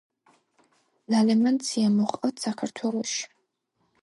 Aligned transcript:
ლალემანცია 1.15 1.93
მოჰყავთ 1.99 2.43
საქართველოში. 2.47 3.23